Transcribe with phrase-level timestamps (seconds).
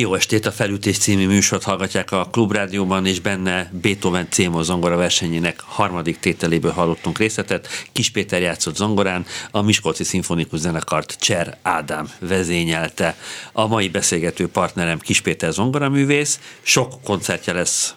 [0.00, 5.60] Jó estét, a Felütés című műsort hallgatják a Klubrádióban, és benne Beethoven Cémo zongora versenyének
[5.60, 7.68] harmadik tételéből hallottunk részletet.
[7.92, 13.16] Kis Péter játszott zongorán, a Miskolci Szimfonikus Zenekart Cser Ádám vezényelte.
[13.52, 17.94] A mai beszélgető partnerem Kis Péter zongoraművész, sok koncertje lesz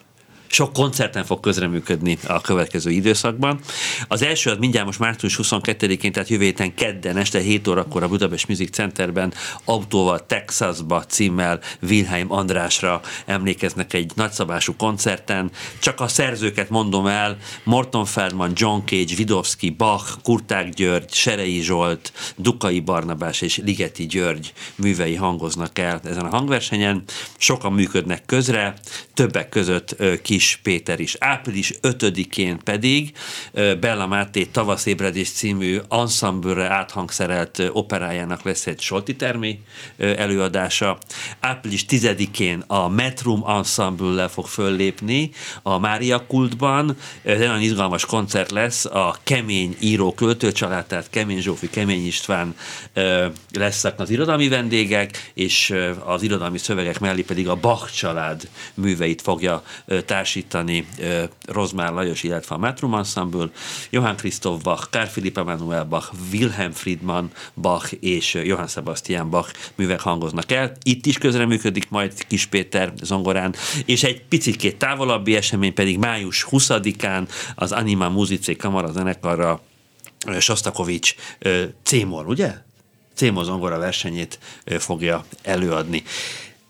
[0.53, 3.59] sok koncerten fog közreműködni a következő időszakban.
[4.07, 8.07] Az első az mindjárt most március 22-én, tehát jövő héten kedden este 7 órakor a
[8.07, 9.33] Budapest Music Centerben
[9.65, 15.51] autóval Texasba címmel Wilhelm Andrásra emlékeznek egy nagyszabású koncerten.
[15.79, 22.13] Csak a szerzőket mondom el, Morton Feldman, John Cage, Vidovski, Bach, Kurták György, Serei Zsolt,
[22.35, 27.03] Dukai Barnabás és Ligeti György művei hangoznak el ezen a hangversenyen.
[27.37, 28.73] Sokan működnek közre,
[29.13, 31.15] többek között kis Kis Péter is.
[31.19, 33.11] Április 5-én pedig
[33.79, 39.59] Bella Máté Tavaszébredés című ensemble áthangszerelt operájának lesz egy Solti Termi
[39.97, 40.97] előadása.
[41.39, 45.31] Április 10-én a Metrum ensemble fog föllépni
[45.61, 46.97] a Mária Kultban.
[47.23, 48.85] Ez egy nagyon izgalmas koncert lesz.
[48.85, 52.55] A Kemény író költőcsalád, tehát Kemény Zsófi, Kemény István
[53.53, 55.75] lesznek az irodalmi vendégek, és
[56.05, 59.63] az irodalmi szövegek mellé pedig a Bach család műveit fogja
[60.05, 60.87] társ társítani
[61.45, 63.49] Rozmár Lajos, illetve a Metrum Ensemble,
[63.89, 69.99] Johann Christoph Bach, Karl Philipp Emanuel Bach, Wilhelm Friedmann Bach és Johann Sebastian Bach művek
[69.99, 70.71] hangoznak el.
[70.83, 77.27] Itt is közreműködik majd Kis Péter zongorán, és egy picit távolabbi esemény pedig május 20-án
[77.55, 79.61] az Anima Musice Kamara zenekarra
[80.39, 81.15] Sostakovics
[81.83, 82.53] Cémor, ugye?
[83.15, 86.03] Cémor zongora versenyét fogja előadni.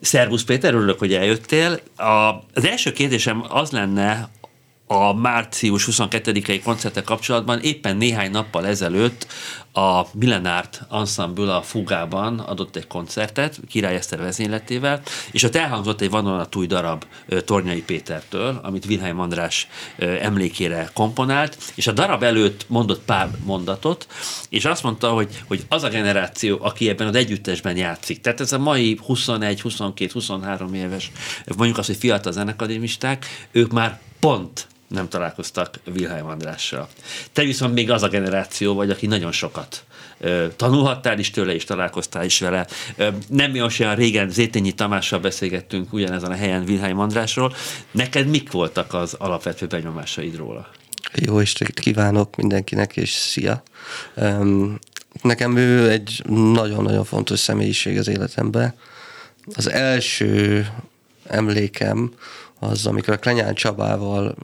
[0.04, 1.80] Szervusz Péter, örülök, hogy eljöttél.
[1.98, 2.04] A,
[2.54, 4.30] az első kérdésem az lenne,
[4.94, 9.28] a március 22-i koncertek kapcsolatban éppen néhány nappal ezelőtt
[9.74, 15.02] a Millenárt Ensemble a Fugában adott egy koncertet, Király Eszter vezényletével,
[15.32, 17.06] és ott elhangzott egy vadonatúj darab
[17.46, 19.68] Tornyai Pétertől, amit Wilhelm András
[19.98, 24.08] emlékére komponált, és a darab előtt mondott pár mondatot,
[24.50, 28.54] és azt mondta, hogy, hogy az a generáció, aki ebben az együttesben játszik, tehát ez
[28.54, 31.12] a mai 21, 22, 23 éves,
[31.58, 36.88] mondjuk azt, hogy fiatal zenekadémisták, ők már pont nem találkoztak Wilhelm Andrással.
[37.32, 39.84] Te viszont még az a generáció vagy, aki nagyon sokat
[40.56, 42.68] tanulhattál is tőle, és találkoztál is vele.
[43.28, 47.56] Nem olyan régen Zétényi Tamással beszélgettünk ugyanezen a helyen Wilhelm Andrásról.
[47.92, 50.70] Neked mik voltak az alapvető benyomásaid róla?
[51.16, 53.64] Jó estét kívánok mindenkinek, és szia!
[55.22, 58.74] Nekem ő egy nagyon-nagyon fontos személyiség az életemben.
[59.56, 60.68] Az első
[61.28, 62.14] emlékem
[62.60, 64.36] az, amikor a Klenyán Csabával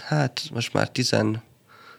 [0.00, 1.16] hát most már 10,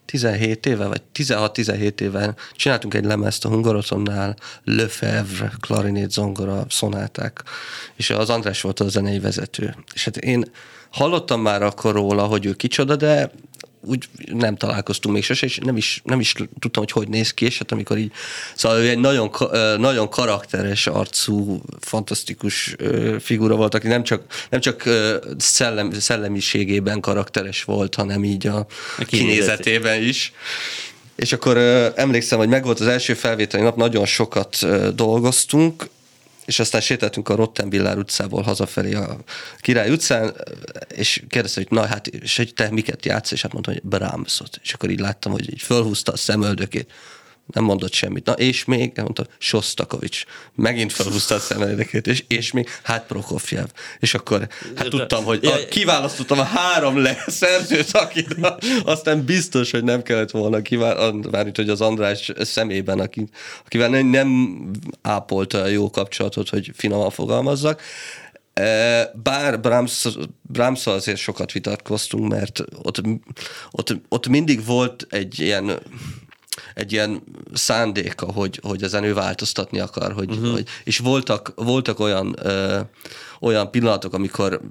[0.05, 7.43] 17 éve, vagy 16-17 éve csináltunk egy lemezt a Hungarotonnál, Lefebvre, klarinét, zongora, szonáták,
[7.95, 9.75] és az András volt a zenei vezető.
[9.93, 10.45] És hát én
[10.91, 13.31] hallottam már akkor róla, hogy ő kicsoda, de
[13.85, 17.45] úgy nem találkoztunk még sose, és nem is, nem is tudtam, hogy hogy néz ki,
[17.45, 18.11] és hát amikor így,
[18.55, 19.31] szóval ő egy nagyon,
[19.77, 22.75] nagyon karakteres arcú, fantasztikus
[23.19, 24.83] figura volt, aki nem csak, nem csak
[25.37, 30.33] szellem, szellemiségében karakteres volt, hanem így a, a kinézetében is.
[31.15, 31.57] És akkor
[31.95, 34.65] emlékszem, hogy megvolt az első felvételi nap, nagyon sokat
[34.95, 35.89] dolgoztunk,
[36.45, 39.17] és aztán sétáltunk a Rottenbillár utcából hazafelé a
[39.57, 40.33] Király utcán,
[40.95, 44.59] és kérdezte, hogy na hát, és hogy te miket játsz, és hát mondtam, hogy Brahmsot.
[44.63, 46.91] És akkor így láttam, hogy így fölhúzta a szemöldökét
[47.53, 48.25] nem mondott semmit.
[48.25, 50.23] Na és még, mondta, Sostakovics.
[50.55, 53.65] Megint felhúzta a szemelédeket, és, és még, hát Prokofjev.
[53.99, 58.35] És akkor hát tudtam, hogy a, kiválasztottam a három le szerzőt, akit
[58.83, 63.27] aztán biztos, hogy nem kellett volna kiválasztani, hogy az András szemében, aki,
[63.65, 64.59] akivel nem, nem
[65.01, 67.81] ápolta a jó kapcsolatot, hogy finoman fogalmazzak.
[68.53, 70.07] E, bár Brahms,
[70.41, 73.01] brahms azért sokat vitatkoztunk, mert ott,
[73.71, 75.79] ott, ott mindig volt egy ilyen
[76.73, 80.51] egy ilyen szándéka, hogy, hogy ezen ő változtatni akar, hogy, uh-huh.
[80.51, 82.79] hogy és voltak, voltak olyan ö,
[83.39, 84.61] olyan pillanatok, amikor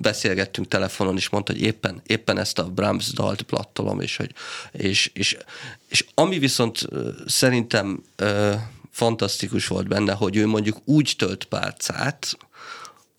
[0.00, 4.34] beszélgettünk telefonon, és mondta, hogy éppen, éppen ezt a Brahms dalt plattolom, és, hogy,
[4.72, 5.36] és, és,
[5.88, 6.88] és ami viszont
[7.26, 8.54] szerintem ö,
[8.90, 12.36] fantasztikus volt benne, hogy ő mondjuk úgy tölt párcát,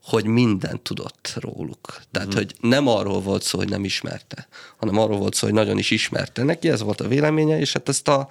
[0.10, 2.02] hogy mindent tudott róluk.
[2.12, 2.36] Tehát, mm.
[2.36, 4.48] hogy nem arról volt szó, hogy nem ismerte,
[4.78, 6.44] hanem arról volt szó, hogy nagyon is ismerte.
[6.44, 8.30] Neki ez volt a véleménye, és hát ezt a,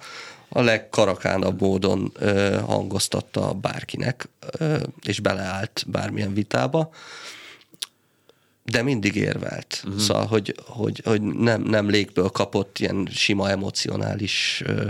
[0.49, 6.89] a legkarakánabb módon ö, hangoztatta bárkinek, ö, és beleállt bármilyen vitába,
[8.63, 9.81] de mindig érvelt.
[9.85, 10.01] Uh-huh.
[10.01, 14.89] Szóval, hogy, hogy, hogy nem, nem légből kapott ilyen sima emocionális ö,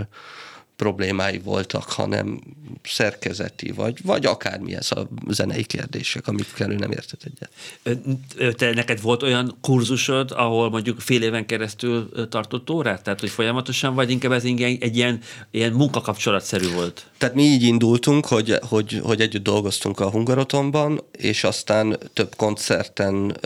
[0.80, 2.40] problémái voltak, hanem
[2.82, 8.56] szerkezeti, vagy, vagy akármilyen a zenei kérdések, amikkel ő nem értett egyet.
[8.56, 13.02] Te neked volt olyan kurzusod, ahol mondjuk fél éven keresztül tartott órát?
[13.02, 15.20] Tehát, hogy folyamatosan, vagy inkább ez egy ilyen,
[15.50, 17.06] ilyen munkakapcsolatszerű volt?
[17.18, 23.36] Tehát mi így indultunk, hogy, hogy, hogy együtt dolgoztunk a Hungarotonban, és aztán több koncerten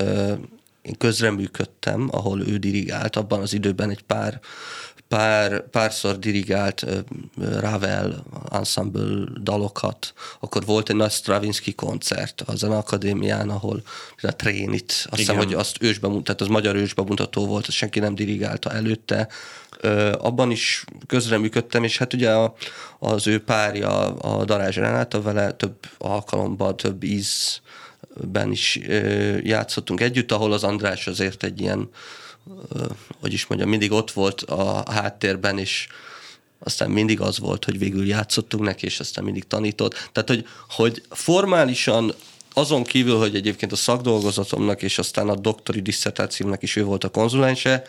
[0.82, 4.40] én közreműködtem, ahol ő dirigált, abban az időben egy pár
[5.08, 6.86] pár, párszor dirigált
[7.60, 13.82] Ravel ensemble dalokat, akkor volt egy nagy Stravinsky koncert a Zeneakadémián, ahol
[14.22, 18.14] a Trénit, azt hiszem, hogy azt ősbe, tehát az magyar ősbemutató volt, azt senki nem
[18.14, 19.28] dirigálta előtte,
[20.18, 22.54] abban is közreműködtem, és hát ugye a,
[22.98, 28.80] az ő párja, a Darázs Renáta vele több alkalommal, több ízben is
[29.42, 31.88] játszottunk együtt, ahol az András azért egy ilyen
[33.20, 35.86] hogy is mondjam, mindig ott volt a háttérben, és
[36.58, 40.10] aztán mindig az volt, hogy végül játszottunk neki, és aztán mindig tanított.
[40.12, 42.14] Tehát, hogy, hogy formálisan
[42.52, 47.08] azon kívül, hogy egyébként a szakdolgozatomnak és aztán a doktori disszertációmnak is ő volt a
[47.08, 47.82] konzulense,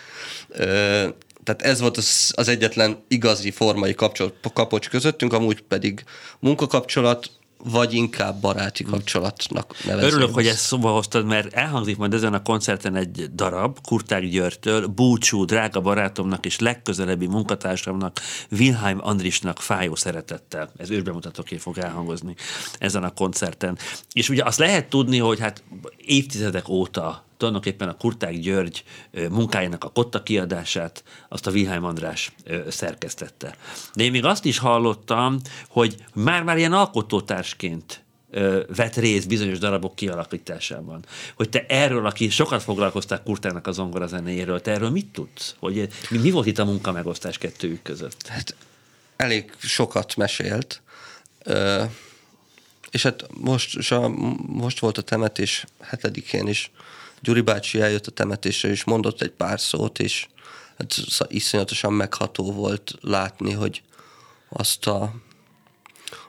[1.44, 6.04] tehát ez volt az, az egyetlen igazi formai kapcsolat, kapocs közöttünk, amúgy pedig
[6.40, 7.32] munkakapcsolat,
[7.70, 10.12] vagy inkább baráti kapcsolatnak nevezném.
[10.12, 14.88] Örülök, hogy ezt szóba hoztad, mert elhangzik majd ezen a koncerten egy darab, Kurtág Györgytől,
[14.88, 18.20] búcsú, drága barátomnak és legközelebbi munkatársamnak,
[18.52, 20.72] Wilhelm Andrisnak fájó szeretettel.
[20.78, 22.36] Ez ősbemutatóként fog elhangozni
[22.80, 23.78] ezen a koncerten.
[24.14, 25.64] És ugye azt lehet tudni, hogy hát
[25.98, 28.84] évtizedek óta tulajdonképpen a Kurták György
[29.30, 32.32] munkájának a kotta kiadását, azt a Wilhelm András
[32.70, 33.56] szerkesztette.
[33.94, 38.04] De én még azt is hallottam, hogy már-már ilyen alkotótársként
[38.76, 41.06] vett részt bizonyos darabok kialakításában.
[41.36, 45.56] Hogy te erről, aki sokat foglalkoztál Kurtának a zongora zenéjéről, te erről mit tudsz?
[45.60, 48.28] Hogy mi, mi volt itt a munka megosztás kettőjük között?
[48.28, 48.56] Hát
[49.16, 50.82] elég sokat mesélt,
[52.92, 53.90] és hát most,
[54.48, 56.72] most volt a temetés hetedikén is,
[57.26, 60.28] Gyuri bácsi eljött a temetésre, és mondott egy pár szót, és
[60.78, 60.96] hát
[61.28, 63.82] iszonyatosan megható volt látni, hogy
[64.50, 65.14] azt a,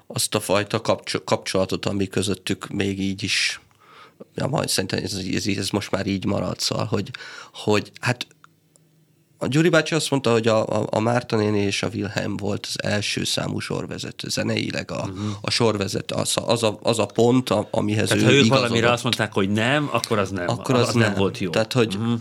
[0.07, 0.81] azt a fajta
[1.25, 3.61] kapcsolatot, ami közöttük még így is
[4.35, 7.11] ja, majd szerintem ez, ez, ez most már így marad, szóval, hogy,
[7.53, 8.27] hogy hát
[9.39, 12.67] a Gyuri bácsi azt mondta, hogy a, a, a Márta néni és a Wilhelm volt
[12.69, 15.31] az első számú sorvezető, zeneileg a, uh-huh.
[15.41, 18.91] a sorvezető, az, az, a, az a pont, a, amihez Tehát ő ha ők valamire
[18.91, 21.09] azt mondták, hogy nem, akkor az nem, akkor az, az nem.
[21.09, 21.51] nem volt jó.
[21.51, 22.21] Tehát, hogy, uh-huh.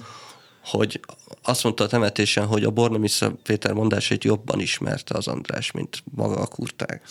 [0.63, 0.99] hogy
[1.43, 6.35] azt mondta a temetésen, hogy a Bornomisza Péter mondásait jobban ismerte az András, mint maga
[6.35, 7.01] a kurtág.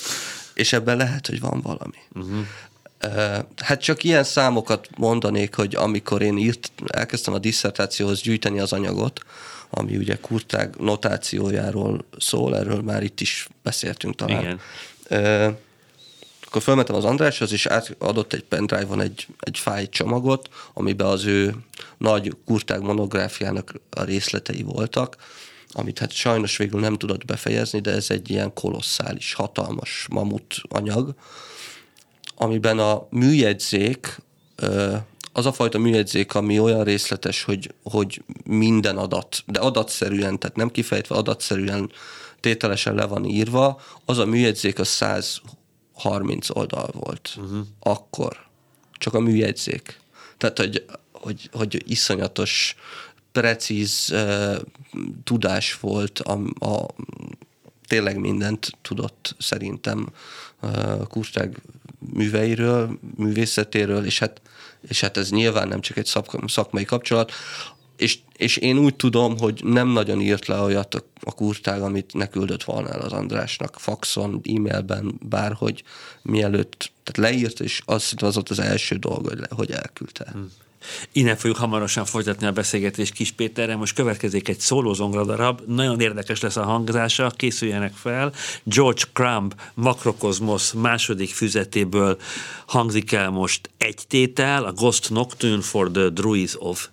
[0.54, 1.98] És ebben lehet, hogy van valami.
[2.14, 2.46] Uh-huh.
[3.56, 9.20] Hát csak ilyen számokat mondanék, hogy amikor én írt, elkezdtem a disszertációhoz gyűjteni az anyagot,
[9.74, 14.40] ami ugye kurtág notációjáról szól, erről már itt is beszéltünk talán.
[14.40, 14.60] Igen.
[15.08, 15.58] E,
[16.46, 21.54] akkor felmentem az Andráshoz, és adott egy pendrive-on egy, egy fáj csomagot, amiben az ő
[21.98, 25.16] nagy kurtág monográfiának a részletei voltak,
[25.72, 31.14] amit hát sajnos végül nem tudott befejezni, de ez egy ilyen kolosszális, hatalmas mamut anyag,
[32.34, 34.20] amiben a műjegyzék
[35.36, 40.70] az a fajta műjegyzék, ami olyan részletes, hogy, hogy minden adat, de adatszerűen, tehát nem
[40.70, 41.90] kifejtve adatszerűen
[42.40, 47.34] tételesen le van írva, az a műjegyzék a 130 oldal volt.
[47.36, 47.66] Uh-huh.
[47.78, 48.46] Akkor.
[48.92, 50.00] Csak a műjegyzék.
[50.38, 52.76] Tehát, hogy, hogy, hogy iszonyatos,
[53.32, 54.56] precíz uh,
[55.24, 56.86] tudás volt, a, a,
[57.86, 60.08] tényleg mindent tudott szerintem
[60.62, 61.62] uh, Kurtág
[62.12, 64.40] műveiről, művészetéről, és hát
[64.88, 66.12] és hát ez nyilván nem csak egy
[66.46, 67.32] szakmai kapcsolat,
[67.96, 72.14] és, és én úgy tudom, hogy nem nagyon írt le olyat a, a kurtág, amit
[72.14, 75.82] ne küldött volna el az Andrásnak faxon, e-mailben, bárhogy
[76.22, 80.28] mielőtt, tehát leírt, és azt az ott az első dolog, hogy, hogy elküldte.
[80.32, 80.52] Hmm.
[81.12, 83.76] Innen fogjuk hamarosan folytatni a beszélgetést Kis Péterrel.
[83.76, 88.32] Most következik egy szólózongra darab, nagyon érdekes lesz a hangzása, készüljenek fel.
[88.62, 92.18] George Crumb Makrokozmosz második füzetéből
[92.66, 96.88] hangzik el most egy tétel, a Ghost Nocturne for the Druids of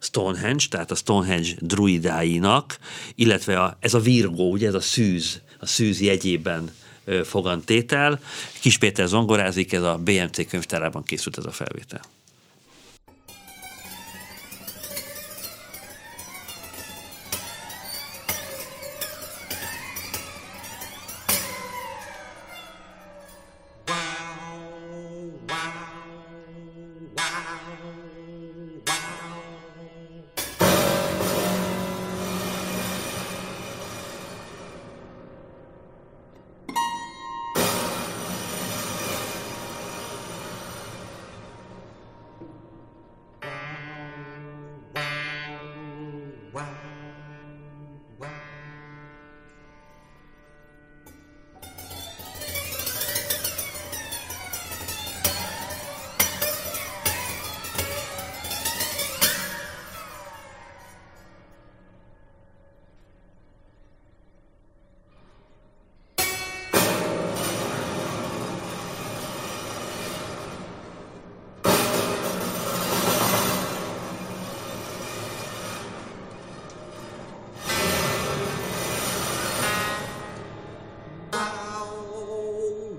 [0.00, 2.78] Stonehenge, tehát a Stonehenge druidáinak,
[3.14, 6.70] illetve a, ez a virgó, ugye ez a szűz, a szűz jegyében
[7.24, 8.20] fogantétel.
[8.60, 12.00] Kis Péter zongorázik, ez a BMC könyvtárában készült ez a felvétel.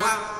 [0.10, 0.38] Jehová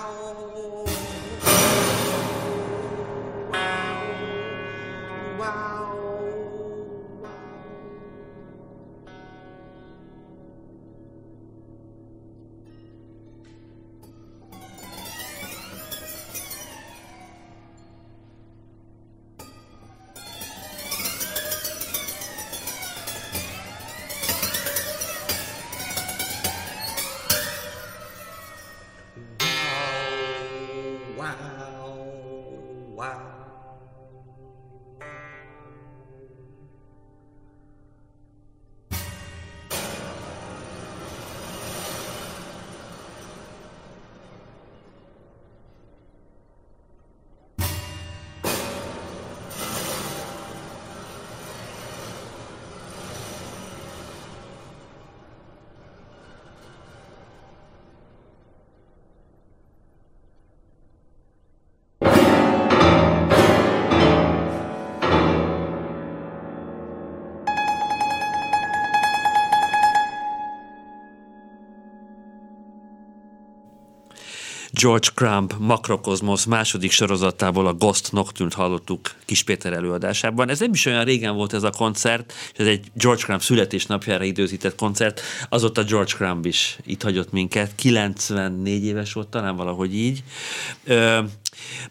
[74.82, 80.50] George Crumb Makrokozmosz második sorozatából a Ghost Nocturne-t hallottuk Kis Péter előadásában.
[80.50, 84.24] Ez nem is olyan régen volt ez a koncert, és ez egy George Crumb születésnapjára
[84.24, 85.22] időzített koncert.
[85.50, 90.24] Azóta George Crumb is itt hagyott minket, 94 éves volt talán valahogy így.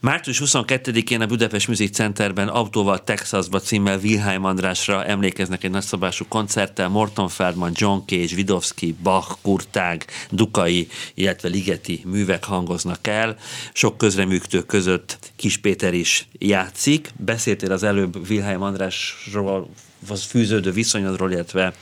[0.01, 6.89] Március 22-én a Budapest Music Centerben Autóval Texasba címmel Wilhelm Andrásra emlékeznek egy nagyszabású koncerttel
[6.89, 13.37] Morton Feldman, John Cage, Vidovsky, Bach, Kurtág, Dukai, illetve Ligeti művek hangoznak el.
[13.73, 17.11] Sok közreműködő között Kis Péter is játszik.
[17.17, 19.71] Beszéltél az előbb Wilhelm Andrásról,
[20.09, 21.75] az fűződő viszonyodról, illetve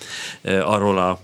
[0.43, 1.21] arról a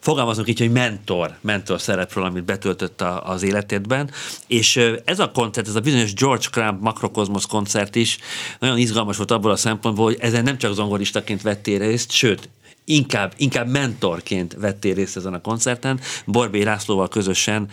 [0.00, 4.10] fogalmazunk így, hogy mentor, mentor szerepről, amit betöltött a, az életedben,
[4.46, 8.18] és ez a koncert, ez a bizonyos George Crumb Makrokozmosz koncert is
[8.58, 12.48] nagyon izgalmas volt abból a szempontból, hogy ezen nem csak zongoristaként vettél részt, sőt,
[12.84, 16.00] inkább, inkább mentorként vettél részt ezen a koncerten.
[16.26, 17.68] Borbé Lászlóval közösen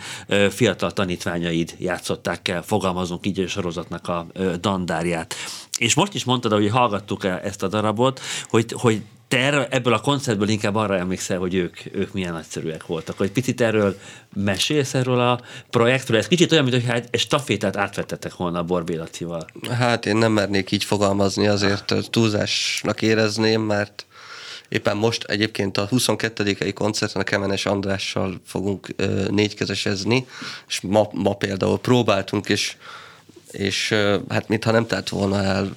[0.50, 4.26] fiatal tanítványaid játszották el, fogalmazunk így a sorozatnak a
[4.60, 5.34] dandárját.
[5.78, 10.48] És most is mondtad, hogy hallgattuk ezt a darabot, hogy, hogy te ebből a koncertből
[10.48, 13.18] inkább arra emlékszel, hogy ők, ők milyen nagyszerűek voltak.
[13.18, 13.98] Hogy picit erről
[14.34, 15.40] mesélsz erről a
[15.70, 16.18] projektről?
[16.18, 19.46] Ez kicsit olyan, mintha egy stafétát átvettetek volna a Borbé Lacival.
[19.70, 24.06] Hát én nem mernék így fogalmazni, azért túlzásnak érezném, mert
[24.68, 26.72] éppen most egyébként a 22.
[26.74, 28.94] koncerten a Kemenes Andrással fogunk
[29.28, 30.26] négykezesezni,
[30.68, 32.76] és ma, ma például próbáltunk, és,
[33.50, 33.94] és
[34.28, 35.76] hát mintha nem telt volna el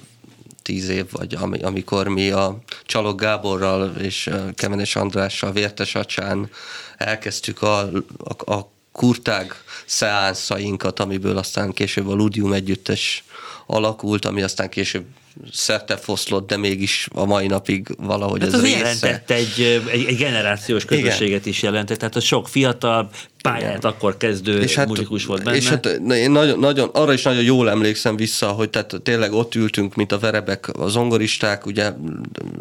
[0.64, 6.50] tíz év, vagy ami, amikor mi a Csalog Gáborral és Kemenes Andrással Vértes Acsán
[6.96, 7.78] elkezdtük a,
[8.18, 9.54] a, a kurtág
[9.86, 13.24] szeánszainkat, amiből aztán később a Ludium együttes
[13.66, 15.04] alakult, ami aztán később
[15.52, 18.78] szerte foszlott, de mégis a mai napig valahogy hát ez, ez része.
[18.78, 21.48] jelentett egy, egy, egy generációs közösséget Igen.
[21.48, 23.10] is jelentett, tehát a sok fiatal,
[23.42, 23.90] pályát Igen.
[23.90, 25.56] akkor kezdő és hát, muzikus volt benne.
[25.56, 29.54] És hát én nagyon, nagyon, arra is nagyon jól emlékszem vissza, hogy tehát tényleg ott
[29.54, 31.92] ültünk, mint a verebek, a zongoristák, ugye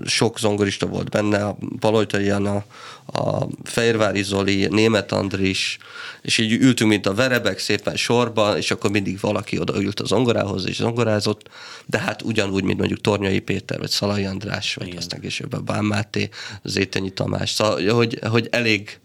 [0.06, 2.64] sok zongorista volt benne, a Palojtai Anna,
[3.14, 5.78] a Fejérvári Zoli, Német Andris,
[6.22, 10.68] és így ültünk, mint a verebek szépen sorban, és akkor mindig valaki odaült a zongorához,
[10.68, 11.50] és zongorázott,
[11.86, 14.99] de hát ugyanúgy, mint mondjuk Tornyai Péter, vagy Szalai András, vagy Igen.
[14.99, 16.30] aztán később a Bán Máté,
[16.63, 18.99] Zétenyi Tamás, szóval, hogy, hogy elég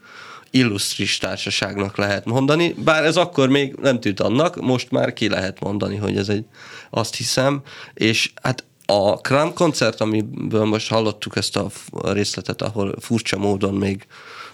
[0.50, 5.60] illusztris társaságnak lehet mondani, bár ez akkor még nem tűnt annak, most már ki lehet
[5.60, 6.44] mondani, hogy ez egy,
[6.90, 7.62] azt hiszem,
[7.94, 14.06] és hát a Kram koncert, amiből most hallottuk ezt a részletet, ahol furcsa módon még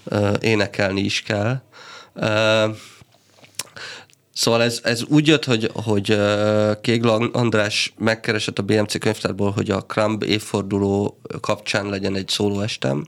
[0.05, 1.63] uh, énekelni is kell,
[2.15, 2.77] uh,
[4.35, 6.19] Szóval ez, ez úgy jött, hogy, hogy
[6.81, 13.07] Kégla András megkeresett a BMC könyvtárból, hogy a Kramb évforduló kapcsán legyen egy szólóestem,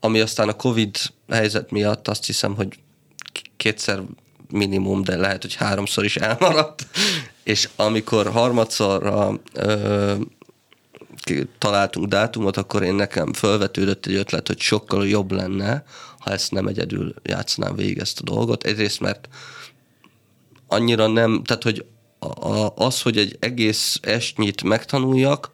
[0.00, 0.96] ami aztán a Covid
[1.28, 2.78] helyzet miatt azt hiszem, hogy
[3.56, 4.02] kétszer
[4.50, 6.86] minimum, de lehet, hogy háromszor is elmaradt,
[7.42, 10.14] és amikor harmadszorra ö,
[11.58, 15.84] találtunk dátumot, akkor én nekem felvetődött egy ötlet, hogy sokkal jobb lenne,
[16.18, 18.64] ha ezt nem egyedül játszanám végig ezt a dolgot.
[18.64, 19.28] Egyrészt, mert
[20.68, 21.84] annyira nem, tehát hogy
[22.74, 25.50] az, hogy egy egész estnyit megtanuljak,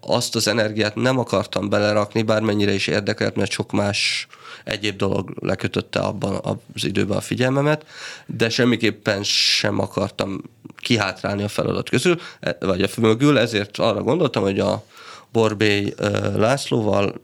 [0.00, 4.26] azt az energiát nem akartam belerakni, bármennyire is érdekelt, mert sok más
[4.64, 6.40] egyéb dolog lekötötte abban
[6.74, 7.86] az időben a figyelmemet,
[8.26, 10.40] de semmiképpen sem akartam
[10.76, 14.84] kihátrálni a feladat közül, e, vagy a mögül, ezért arra gondoltam, hogy a
[15.32, 15.94] Borbély
[16.34, 17.14] Lászlóval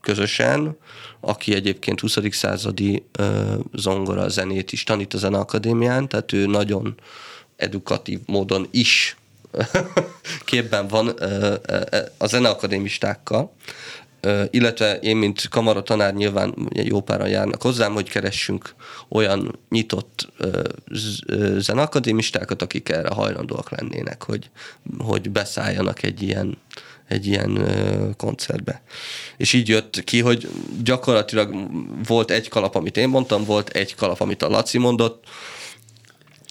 [0.00, 0.76] közösen,
[1.20, 2.18] aki egyébként 20.
[2.30, 3.06] századi
[3.72, 6.94] zongora zenét is tanít a Zeneakadémián, tehát ő nagyon
[7.56, 9.16] edukatív módon is
[10.44, 11.08] képben van
[12.18, 13.52] a zeneakadémistákkal,
[14.50, 18.74] illetve én, mint kamaratanár nyilván jó páran járnak hozzám, hogy keressünk
[19.08, 20.32] olyan nyitott
[21.56, 24.50] zeneakadémistákat, akik erre hajlandóak lennének, hogy,
[24.98, 26.58] hogy beszálljanak egy ilyen,
[27.08, 27.66] egy ilyen
[28.16, 28.82] koncertbe.
[29.36, 30.48] És így jött ki, hogy
[30.82, 31.70] gyakorlatilag
[32.06, 35.24] volt egy kalap, amit én mondtam, volt egy kalap, amit a Laci mondott,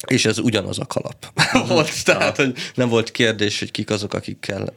[0.08, 1.32] és ez ugyanaz a kalap
[1.68, 2.04] volt.
[2.04, 4.74] Tehát, hogy nem volt kérdés, hogy kik azok, akikkel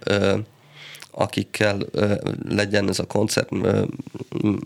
[1.11, 2.15] akikkel ö,
[2.49, 3.85] legyen ez a koncert ö,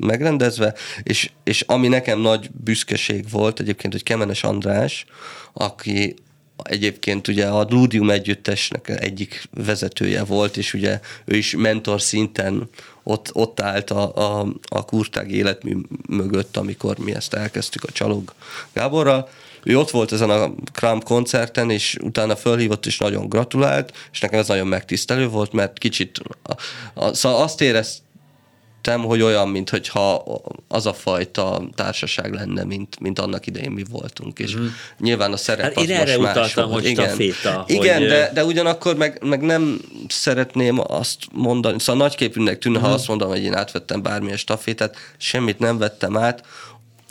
[0.01, 5.05] megrendezve, és, és ami nekem nagy büszkeség volt egyébként, hogy Kemenes András,
[5.53, 6.15] aki
[6.63, 12.69] egyébként ugye a Ludium együttesnek egyik vezetője volt, és ugye ő is mentor szinten
[13.03, 15.77] ott, ott állt a, a, a kurtág életmű
[16.09, 18.33] mögött, amikor mi ezt elkezdtük a Csalog
[18.73, 19.29] Gáborral,
[19.65, 24.39] ő ott volt ezen a Kram koncerten, és utána fölhívott, és nagyon gratulált, és nekem
[24.39, 26.55] ez nagyon megtisztelő volt, mert kicsit, a,
[26.95, 28.11] a, szóval azt éreztem,
[28.91, 30.25] hogy olyan, mintha
[30.69, 34.39] az a fajta társaság lenne, mint, mint annak idején mi voltunk.
[34.39, 34.67] És mm.
[34.99, 37.65] nyilván a szerep hát az én erre más utaltam, hogy igen, staféta.
[37.67, 38.09] Igen, hogy...
[38.09, 42.83] de, de ugyanakkor meg, meg nem szeretném azt mondani, szóval nagyképűnek tűnne, mm.
[42.83, 46.45] ha azt mondom, hogy én átvettem bármilyen stafétát, semmit nem vettem át,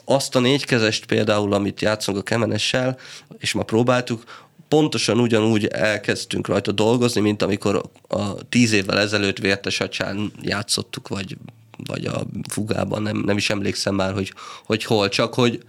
[0.05, 2.97] azt a négykezest például, amit játszunk a kemenessel,
[3.39, 4.23] és ma próbáltuk,
[4.71, 11.37] pontosan ugyanúgy elkezdtünk rajta dolgozni, mint amikor a tíz évvel ezelőtt Vértes acsán játszottuk, vagy,
[11.85, 14.33] vagy a fugában, nem, nem is emlékszem már, hogy,
[14.65, 15.63] hogy hol, csak hogy,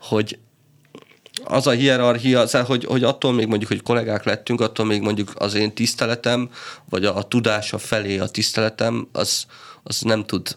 [0.00, 0.38] hogy
[1.44, 5.32] az a hierarchia, szóval, hogy, hogy attól még mondjuk, hogy kollégák lettünk, attól még mondjuk
[5.34, 6.50] az én tiszteletem,
[6.88, 9.46] vagy a, a tudása felé a tiszteletem, az,
[9.82, 10.56] az nem tud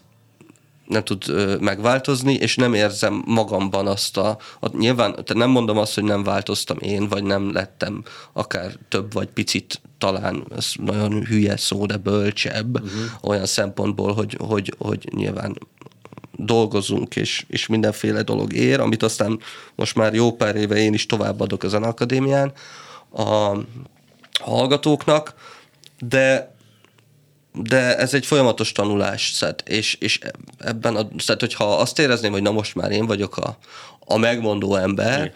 [0.88, 1.24] nem tud
[1.60, 6.22] megváltozni, és nem érzem magamban azt a, a nyilván, tehát nem mondom azt, hogy nem
[6.22, 11.96] változtam én, vagy nem lettem akár több vagy picit talán, ez nagyon hülye szó, de
[11.96, 13.00] bölcsebb uh-huh.
[13.20, 15.58] olyan szempontból, hogy, hogy, hogy nyilván
[16.32, 19.40] dolgozunk, és, és mindenféle dolog ér, amit aztán
[19.74, 22.52] most már jó pár éve én is továbbadok az akadémián
[23.12, 23.56] a
[24.40, 25.34] hallgatóknak,
[25.98, 26.56] de
[27.52, 30.18] de ez egy folyamatos tanulás, szed, és, és
[30.58, 33.58] ebben, a, szed, hogyha azt érezném, hogy na most már én vagyok a,
[34.00, 35.32] a megmondó ember,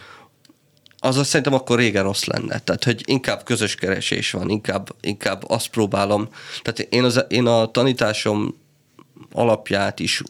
[1.04, 2.58] az azt szerintem akkor régen rossz lenne.
[2.58, 6.28] Tehát, hogy inkább közös keresés van, inkább, inkább azt próbálom.
[6.62, 8.60] Tehát én, az, én a tanításom
[9.32, 10.22] alapját is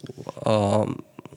[0.43, 0.85] a,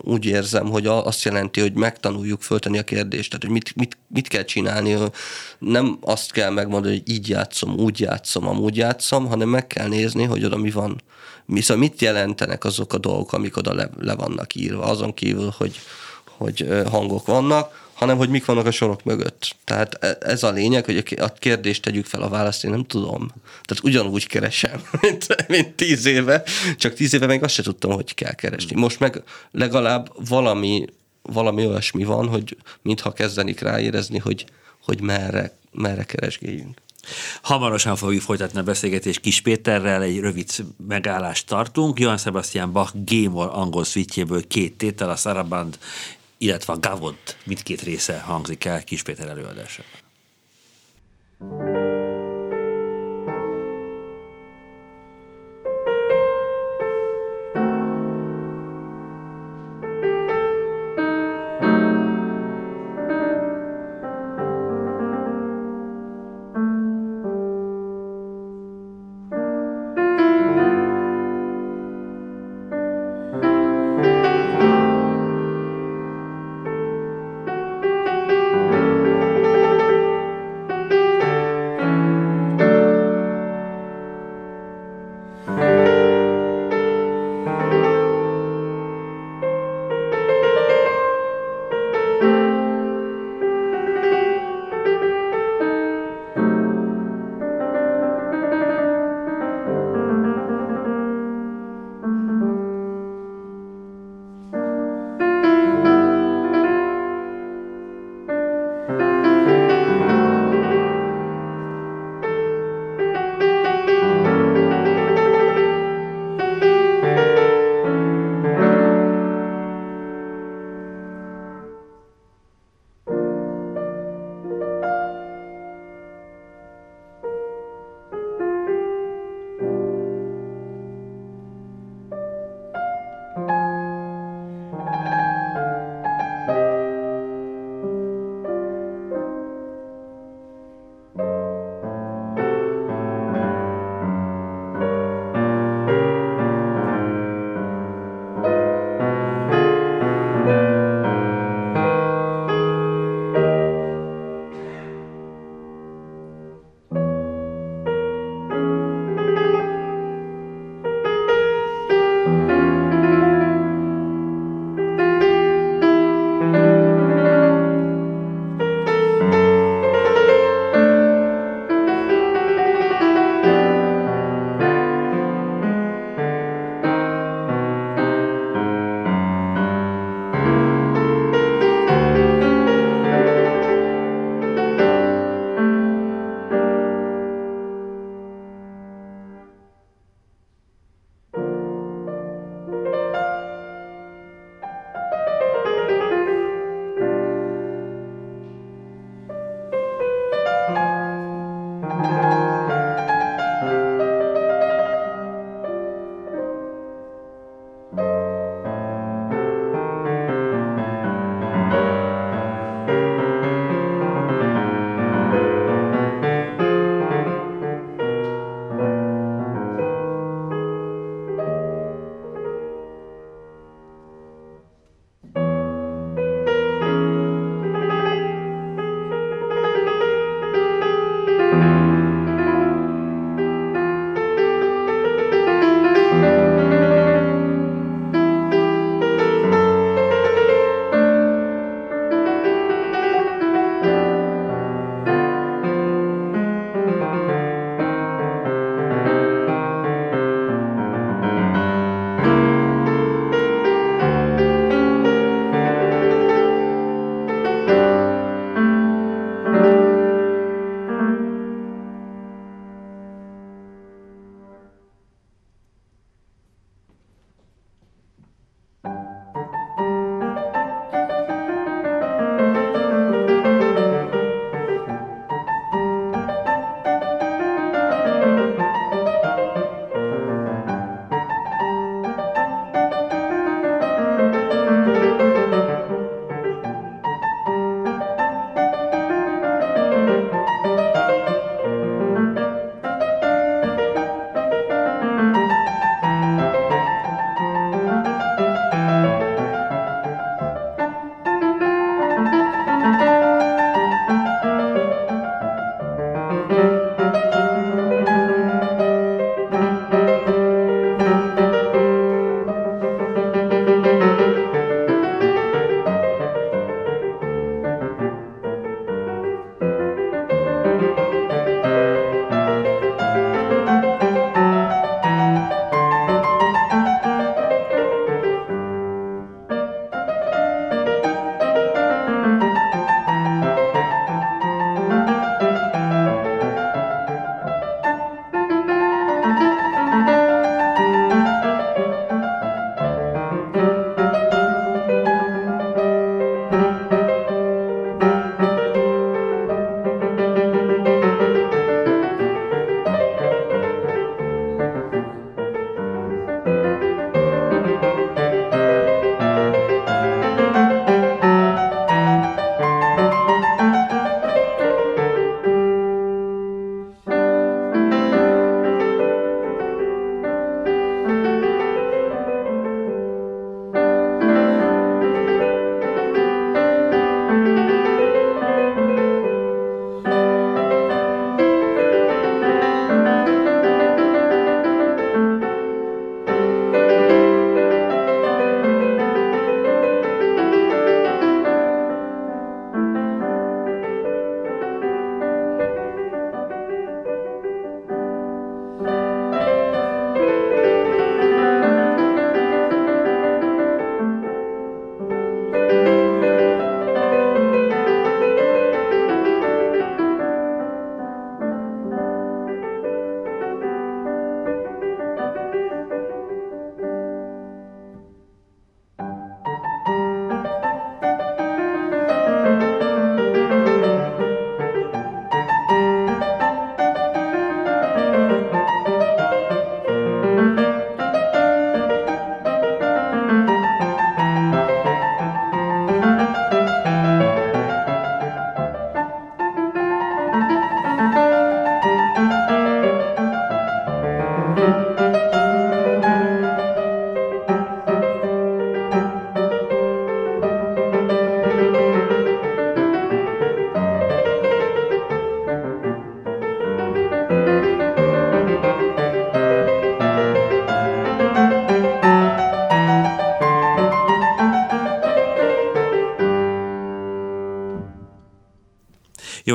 [0.06, 4.28] úgy érzem, hogy azt jelenti, hogy megtanuljuk föltenni a kérdést, tehát hogy mit, mit, mit
[4.28, 4.98] kell csinálni.
[5.60, 10.24] Nem azt kell megmondani, hogy így játszom, úgy játszom, amúgy játszom, hanem meg kell nézni,
[10.24, 11.02] hogy oda mi van.
[11.46, 15.54] Mi, szóval mit jelentenek azok a dolgok, amik oda le, le vannak írva, azon kívül,
[15.58, 15.80] hogy,
[16.38, 19.56] hogy hangok vannak, hanem hogy mik vannak a sorok mögött.
[19.64, 23.28] Tehát e, ez a lényeg, hogy a kérdést tegyük fel, a választ én nem tudom.
[23.64, 26.44] Tehát ugyanúgy keresem, mint, mint tíz éve,
[26.78, 28.80] csak tíz éve meg azt se tudtam, hogy kell keresni.
[28.80, 30.86] Most meg legalább valami,
[31.22, 34.46] valami olyasmi van, hogy mintha kezdenik ráérezni, hogy,
[34.84, 36.84] hogy merre, merre keresgéljünk.
[37.42, 40.50] Hamarosan fogjuk folytatni a beszélgetést Kis Péterrel, egy rövid
[40.88, 42.00] megállást tartunk.
[42.00, 45.78] Johann Sebastian Bach Gémor angol szvítjéből két tétel, a Saraband
[46.38, 50.04] illetve a Gavod mindkét része hangzik el Kis Péter előadásában.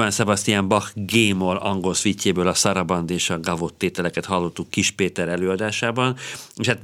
[0.00, 5.28] Johann Sebastian Bach G-moll angol szvítjéből a Saraband és a Gavot tételeket hallottuk Kis Péter
[5.28, 6.16] előadásában,
[6.56, 6.78] és hát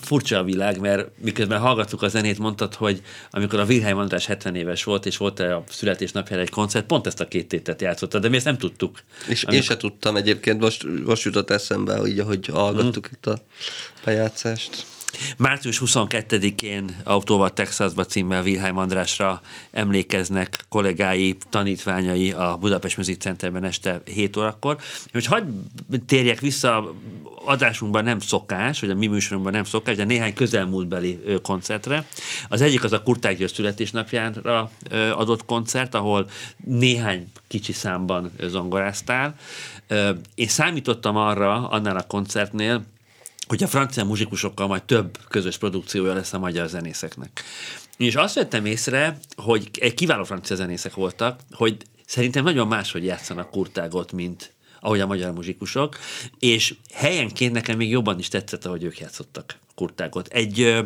[0.00, 4.54] furcsa a világ, mert miközben hallgattuk a zenét, mondtad, hogy amikor a Wilhelm András 70
[4.54, 8.28] éves volt, és volt a születésnapjára egy koncert, pont ezt a két tétet játszotta, de
[8.28, 9.02] mi ezt nem tudtuk.
[9.28, 9.54] És amikor...
[9.54, 13.12] én se tudtam egyébként, most, most jutott eszembe, így, ahogy hallgattuk mm.
[13.12, 13.38] itt a
[14.04, 14.86] bejátszást.
[15.36, 19.40] Március 22-én Autóval Texasba címmel Wilhelm Andrásra
[19.70, 24.78] emlékeznek kollégái, tanítványai a Budapest Music Centerben este 7 órakor.
[25.12, 25.48] Hogy hagyd
[26.06, 26.94] térjek vissza,
[27.44, 32.06] adásunkban nem szokás, vagy a mi műsorunkban nem szokás, de néhány közelmúltbeli koncertre.
[32.48, 34.70] Az egyik az a Kurták György születésnapjára
[35.14, 36.30] adott koncert, ahol
[36.64, 39.34] néhány kicsi számban zongoráztál.
[40.34, 42.84] Én számítottam arra annál a koncertnél,
[43.48, 47.42] hogy a francia muzsikusokkal majd több közös produkciója lesz a magyar zenészeknek.
[47.96, 53.50] És azt vettem észre, hogy egy kiváló francia zenészek voltak, hogy szerintem nagyon máshogy játszanak
[53.50, 55.98] kurtágot, mint ahogy a magyar muzsikusok,
[56.38, 60.28] és helyenként nekem még jobban is tetszett, ahogy ők játszottak kurtágot.
[60.28, 60.82] Egy ö,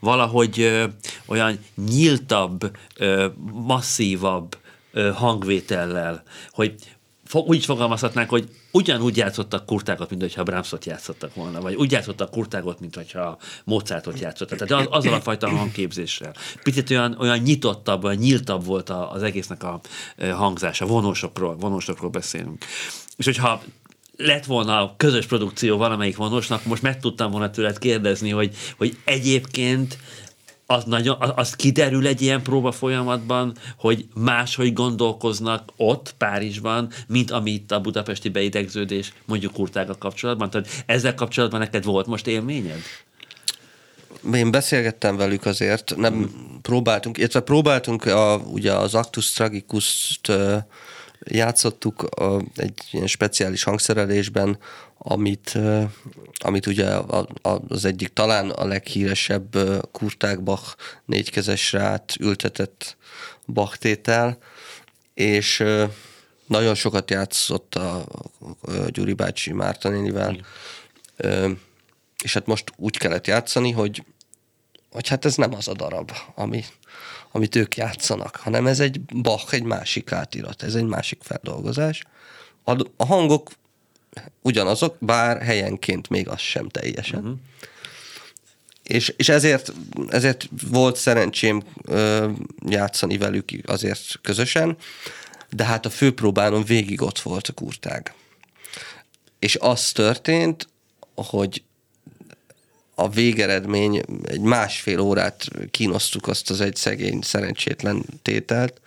[0.00, 0.84] valahogy ö,
[1.26, 4.58] olyan nyíltabb, ö, masszívabb
[4.92, 6.74] ö, hangvétellel, hogy
[7.40, 12.80] úgy fogalmazhatnánk, hogy ugyanúgy játszottak kurtákat, mint hogyha Brahmsot játszottak volna, vagy úgy játszottak kurtágot,
[12.80, 14.58] mint hogyha Mozartot játszottak.
[14.58, 16.34] Tehát az, azzal a fajta hangképzéssel.
[16.62, 19.80] Picit olyan, olyan nyitottabb, olyan nyíltabb volt az egésznek a
[20.18, 20.86] hangzása.
[20.86, 22.64] Vonósokról, vonósokról beszélünk.
[23.16, 23.62] És hogyha
[24.16, 29.98] lett volna közös produkció valamelyik vonósnak, most meg tudtam volna tőled kérdezni, hogy, hogy egyébként
[30.66, 37.50] az, nagyon, az kiderül egy ilyen próba folyamatban, hogy máshogy gondolkoznak ott, Párizsban, mint ami
[37.50, 40.50] itt a budapesti beidegződés mondjuk kurtága kapcsolatban.
[40.50, 42.80] Tehát ezzel kapcsolatban neked volt most élményed?
[44.34, 46.60] Én beszélgettem velük azért, nem hmm.
[46.62, 50.32] próbáltunk, illetve próbáltunk a, ugye az Actus Tragicus-t
[51.24, 54.58] játszottuk a, egy ilyen speciális hangszerelésben,
[54.98, 55.58] amit,
[56.38, 56.90] amit ugye
[57.68, 59.56] az egyik talán a leghíresebb
[59.92, 62.96] Kurták Bach négykezesre át ültetett
[63.46, 64.38] Bach tétel,
[65.14, 65.64] és
[66.46, 68.06] nagyon sokat játszott a
[68.88, 70.36] Gyuri bácsi Márta nénivel,
[72.22, 74.04] és hát most úgy kellett játszani, hogy,
[74.90, 76.64] hogy hát ez nem az a darab, ami,
[77.36, 82.02] amit ők játszanak, hanem ez egy Bach, egy másik átirat, ez egy másik feldolgozás.
[82.64, 83.50] A, a hangok
[84.42, 87.18] ugyanazok, bár helyenként még az sem teljesen.
[87.18, 87.38] Uh-huh.
[88.82, 89.72] És, és ezért,
[90.08, 92.30] ezért volt szerencsém ö,
[92.66, 94.76] játszani velük azért közösen,
[95.50, 98.14] de hát a főpróbánon végig ott volt a kurtág.
[99.38, 100.68] És az történt,
[101.14, 101.62] hogy
[102.94, 108.80] a végeredmény, egy másfél órát kínosztuk azt az egy szegény, szerencsétlen tételt,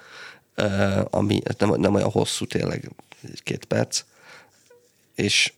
[1.10, 2.92] ami nem, nem olyan hosszú, tényleg
[3.44, 4.04] két perc,
[5.16, 5.54] és,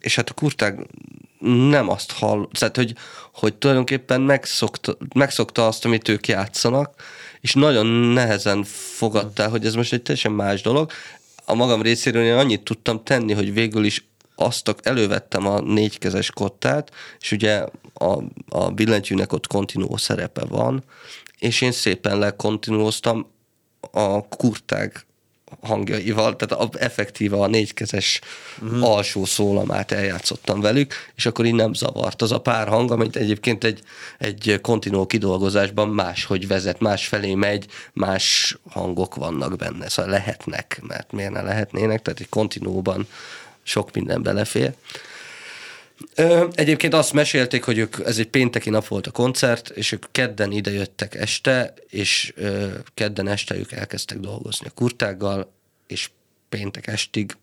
[0.00, 0.86] és hát a kurtág
[1.68, 2.94] nem azt hall, tehát hogy,
[3.32, 7.02] hogy tulajdonképpen megszokta, megszokta azt, amit ők játszanak,
[7.40, 8.64] és nagyon nehezen
[8.96, 10.90] fogadta, hogy ez most egy teljesen más dolog.
[11.44, 14.04] A magam részéről én annyit tudtam tenni, hogy végül is
[14.34, 17.64] azt elővettem a négykezes kottát, és ugye
[17.94, 18.18] a,
[18.48, 20.84] a billentyűnek ott kontinuó szerepe van,
[21.38, 23.30] és én szépen lekontinuóztam
[23.90, 25.06] a kurtág
[25.60, 28.20] hangjaival, tehát a, effektíve a négykezes
[28.62, 28.90] uh-huh.
[28.90, 32.22] alsó szólamát eljátszottam velük, és akkor így nem zavart.
[32.22, 33.82] Az a pár hang, amit egyébként egy,
[34.18, 41.12] egy kontinuó kidolgozásban máshogy vezet, más felé megy, más hangok vannak benne, szóval lehetnek, mert
[41.12, 43.06] miért ne lehetnének, tehát egy kontinuóban
[43.62, 44.72] sok minden belefér.
[46.52, 50.52] Egyébként azt mesélték, hogy ők, ez egy pénteki nap volt a koncert, és ők kedden
[50.52, 52.34] idejöttek este, és
[52.94, 55.52] kedden este ők elkezdtek dolgozni a kurtággal,
[55.86, 56.10] és
[56.48, 57.36] péntek estig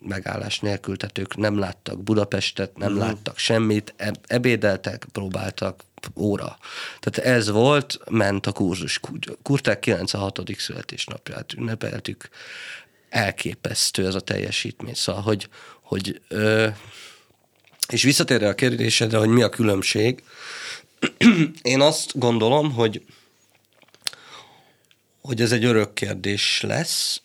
[0.00, 3.06] megállás nélkül, tehát ők nem láttak Budapestet, nem uh-huh.
[3.06, 3.94] láttak semmit,
[4.26, 5.82] ebédeltek, próbáltak,
[6.14, 6.58] óra.
[7.00, 9.00] Tehát ez volt, ment a kurzus.
[9.42, 10.40] Kurták 96.
[10.58, 12.28] születésnapját ünnepeltük,
[13.08, 14.94] elképesztő ez a teljesítmény.
[14.94, 15.48] Szóval, hogy,
[15.80, 16.68] hogy ö,
[17.88, 20.22] és visszatérve a kérdésedre, hogy mi a különbség,
[21.62, 23.02] én azt gondolom, hogy
[25.26, 27.20] hogy ez egy örök kérdés lesz,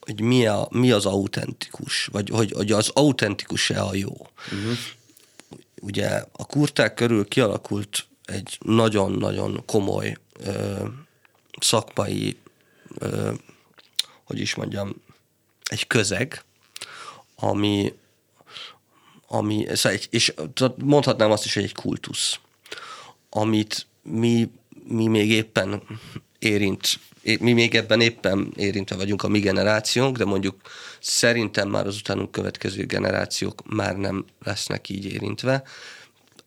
[0.00, 4.12] hogy mi, a, mi az autentikus, vagy hogy, hogy az autentikus-e a jó.
[4.52, 4.76] Uh-huh.
[5.80, 10.84] Ugye a kurták körül kialakult egy nagyon-nagyon komoly ö,
[11.60, 12.36] szakmai,
[12.98, 13.32] ö,
[14.30, 14.94] hogy is mondjam,
[15.64, 16.42] egy közeg,
[17.36, 17.94] ami,
[19.26, 20.34] ami szóval és
[20.84, 22.38] mondhatnám azt is, hogy egy kultusz,
[23.30, 24.50] amit mi,
[24.88, 25.82] mi még éppen
[26.38, 30.60] érint mi még ebben éppen érintve vagyunk a mi generációnk, de mondjuk
[31.00, 35.62] szerintem már az utánunk következő generációk már nem lesznek így érintve.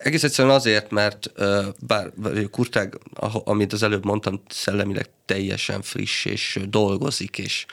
[0.03, 1.31] Egész egyszerűen azért, mert
[1.79, 2.11] bár
[2.51, 2.99] Kurtág,
[3.43, 7.65] amit az előbb mondtam, szellemileg teljesen friss, és dolgozik, és,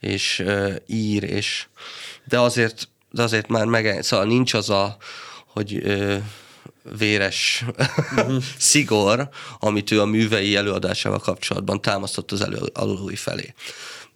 [0.00, 0.44] és
[0.86, 1.66] ír, és
[2.24, 4.96] de azért, de azért már meg, szóval nincs az a,
[5.46, 5.82] hogy
[6.98, 7.64] véres
[8.16, 8.42] uh-huh.
[8.58, 9.28] szigor,
[9.58, 13.54] amit ő a művei előadásával kapcsolatban támasztott az előadói felé.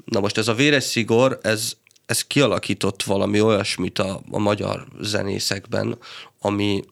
[0.04, 1.72] Na most ez a véres szigor, ez,
[2.06, 5.98] ez kialakított valami olyasmit a, a magyar zenészekben,
[6.40, 6.82] ami,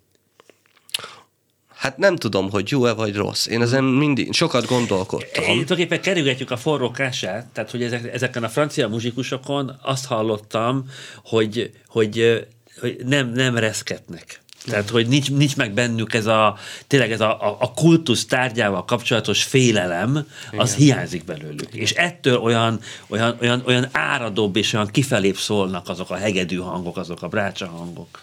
[1.87, 3.47] Hát nem tudom, hogy jó-e vagy rossz.
[3.47, 5.45] Én ezen mindig sokat gondolkodtam.
[5.45, 10.91] Én tulajdonképpen kerülgetjük a forró kását, tehát hogy ezek, ezeken a francia muzsikusokon azt hallottam,
[11.25, 12.47] hogy, hogy,
[12.81, 14.41] hogy nem, nem reszketnek.
[14.65, 18.85] Tehát, hogy nincs, nincs meg bennük ez a, tényleg ez a, a, a kultusz tárgyával
[18.85, 20.27] kapcsolatos félelem,
[20.57, 20.85] az Igen.
[20.85, 21.69] hiányzik belőlük.
[21.69, 21.81] Igen.
[21.81, 26.97] És ettől olyan, olyan, olyan, olyan áradóbb és olyan kifelébb szólnak azok a hegedű hangok,
[26.97, 28.21] azok a brácsa hangok.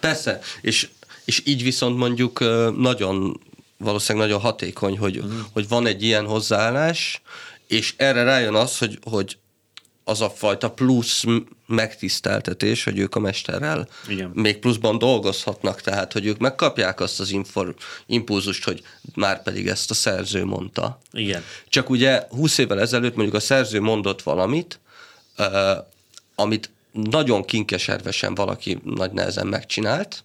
[0.00, 0.88] Persze, és,
[1.26, 2.38] és így viszont mondjuk
[2.76, 3.40] nagyon,
[3.78, 5.32] valószínűleg nagyon hatékony, hogy, uh-huh.
[5.52, 7.22] hogy van egy ilyen hozzáállás,
[7.66, 9.38] és erre rájön az, hogy, hogy
[10.08, 11.24] az a fajta plusz
[11.66, 14.30] megtiszteltetés, hogy ők a mesterrel Igen.
[14.34, 17.74] még pluszban dolgozhatnak, tehát hogy ők megkapják azt az infor,
[18.06, 18.82] impulzust, hogy
[19.14, 20.98] már pedig ezt a szerző mondta.
[21.12, 21.42] Igen.
[21.68, 24.80] Csak ugye 20 évvel ezelőtt mondjuk a szerző mondott valamit,
[25.38, 25.46] uh,
[26.34, 30.24] amit nagyon kinkeservesen valaki nagy nehezen megcsinált,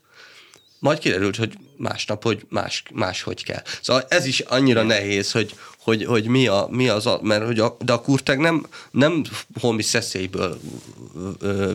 [0.81, 3.61] majd kiderült, hogy másnap, hogy más, máshogy kell.
[3.81, 7.59] Szóval ez is annyira nehéz, hogy, hogy, hogy mi, a, mi az, a, mert hogy
[7.59, 9.23] a, de a kurteg nem, nem
[9.59, 10.59] holmi szeszélyből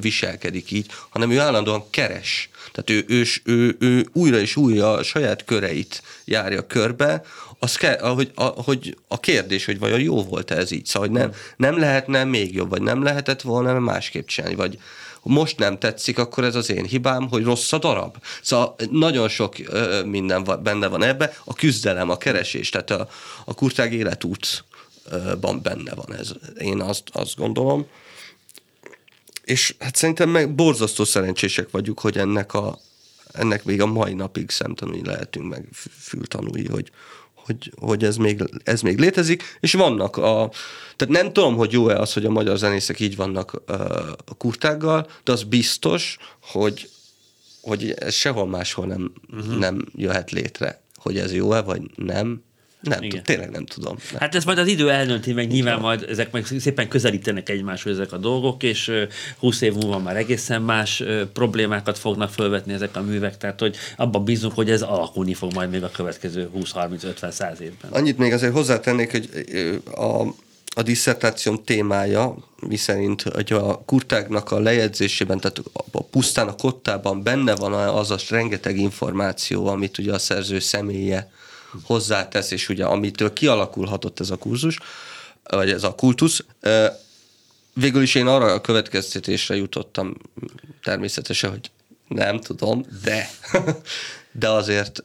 [0.00, 2.50] viselkedik így, hanem ő állandóan keres.
[2.72, 7.22] Tehát ő, ő, ő, ő újra és újra a saját köreit járja körbe,
[7.58, 11.32] az kell, ahogy, ahogy a kérdés, hogy vajon jó volt ez így, szóval hogy nem,
[11.56, 14.78] nem lehetne még jobb, vagy nem lehetett volna másképp csinálni, vagy,
[15.30, 18.16] most nem tetszik, akkor ez az én hibám, hogy rossz a darab.
[18.42, 23.08] Szóval nagyon sok ö, minden van, benne van ebbe, a küzdelem, a keresés, tehát a,
[23.44, 26.30] a kurtág életútban benne van ez.
[26.58, 27.86] Én azt, azt gondolom.
[29.44, 32.78] És hát szerintem meg borzasztó szerencsések vagyunk, hogy ennek a
[33.36, 35.68] ennek még a mai napig szemtanúi lehetünk, meg
[35.98, 36.90] fültanúi, hogy,
[37.46, 40.50] hogy, hogy ez, még, ez még létezik, és vannak a...
[40.96, 43.62] Tehát nem tudom, hogy jó-e az, hogy a magyar zenészek így vannak
[44.24, 46.90] a kurtággal, de az biztos, hogy,
[47.60, 49.56] hogy ez sehol máshol nem, uh-huh.
[49.56, 50.80] nem jöhet létre.
[50.96, 52.42] Hogy ez jó-e, vagy nem,
[52.88, 53.22] nem, Igen.
[53.22, 53.96] tényleg nem tudom.
[54.10, 54.20] Nem.
[54.20, 58.12] Hát ez majd az idő elnönti, meg nyilván majd ezek meg szépen közelítenek egymáshoz ezek
[58.12, 58.92] a dolgok, és
[59.38, 64.24] 20 év múlva már egészen más problémákat fognak felvetni ezek a művek, tehát hogy abban
[64.24, 67.90] bízunk, hogy ez alakulni fog majd még a következő 20-30-50-100 évben.
[67.90, 69.28] Annyit még azért hozzátennék, hogy
[69.94, 70.22] a,
[70.78, 72.36] a diszertációm témája,
[72.68, 75.62] miszerint hogy a kurtágnak a lejegyzésében, tehát
[75.92, 81.30] a pusztán a kottában benne van az a rengeteg információ, amit ugye a szerző személye
[81.82, 84.78] hozzátesz, és ugye amitől kialakulhatott ez a kurzus,
[85.42, 86.44] vagy ez a kultusz,
[87.72, 90.16] végül is én arra a következtetésre jutottam
[90.82, 91.70] természetesen, hogy
[92.08, 93.30] nem tudom, de,
[94.40, 95.04] de azért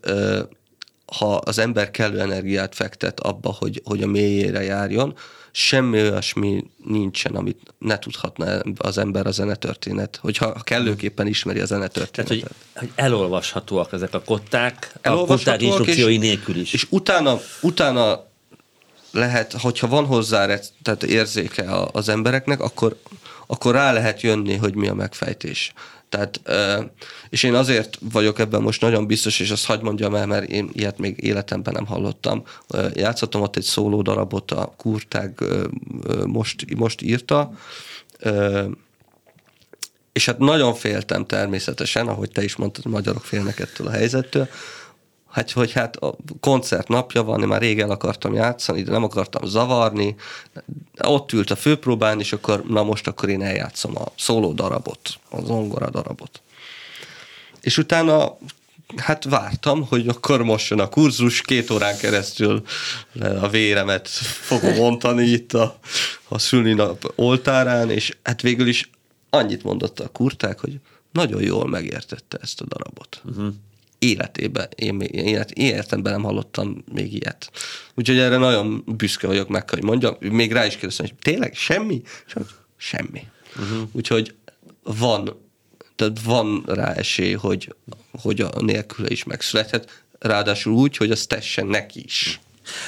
[1.17, 5.17] ha az ember kellő energiát fektet abba, hogy, hogy a mélyére járjon,
[5.51, 12.37] semmi olyasmi nincsen, amit ne tudhatna az ember a zenetörténet, hogyha kellőképpen ismeri a zenetörténetet.
[12.37, 16.73] Tehát, hogy, hogy elolvashatóak ezek a kották, a kották instrukciói nélkül is.
[16.73, 18.29] És utána, utána
[19.11, 22.97] lehet, hogyha van hozzá tehát érzéke az embereknek, akkor,
[23.47, 25.73] akkor rá lehet jönni, hogy mi a megfejtés.
[26.11, 26.41] Tehát,
[27.29, 30.69] és én azért vagyok ebben most nagyon biztos, és azt hagyd mondjam el, mert én
[30.73, 32.43] ilyet még életemben nem hallottam.
[32.93, 35.43] Játszottam ott egy szóló darabot, a Kurtág
[36.25, 37.51] most, most írta,
[40.11, 44.49] és hát nagyon féltem természetesen, ahogy te is mondtad, magyarok félnek ettől a helyzettől,
[45.31, 49.03] hát, hogy hát a koncert napja van, én már rég el akartam játszani, de nem
[49.03, 50.15] akartam zavarni,
[51.03, 55.41] ott ült a főpróbán, és akkor na most akkor én eljátszom a szóló darabot, a
[55.41, 56.41] zongora darabot.
[57.61, 58.37] És utána
[58.95, 62.63] hát vártam, hogy akkor most jön a kurzus, két órán keresztül
[63.41, 65.79] a véremet fogom montani itt a,
[66.27, 68.89] a szülnap oltárán, és hát végül is
[69.29, 70.79] annyit mondott a kurták, hogy
[71.11, 73.21] nagyon jól megértette ezt a darabot.
[73.23, 73.53] Uh-huh
[74.01, 77.51] életében, én, én élet, életemben nem hallottam még ilyet.
[77.95, 80.15] Úgyhogy erre nagyon büszke vagyok meg, hogy mondjam.
[80.19, 82.01] Még rá is kérdeztem, hogy tényleg semmi?
[82.27, 83.27] Csak semmi.
[83.55, 83.89] Uh-huh.
[83.91, 84.35] Úgyhogy
[84.83, 85.49] van,
[85.95, 87.75] tehát van rá esély, hogy,
[88.21, 92.39] hogy a nélküle is megszülethet, ráadásul úgy, hogy azt tessen neki is.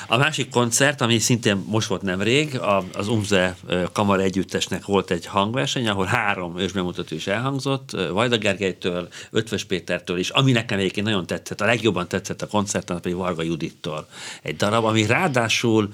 [0.08, 2.60] A másik koncert, ami szintén most volt nemrég,
[2.94, 3.56] az Umze
[3.92, 10.30] Kamara Együttesnek volt egy hangverseny, ahol három ősbemutató is elhangzott, Vajda Gergelytől, Ötvös Pétertől is,
[10.30, 14.08] ami nekem egyébként nagyon tetszett, a legjobban tetszett a koncerten, pedig Varga Judittól.
[14.42, 15.90] Egy darab, ami ráadásul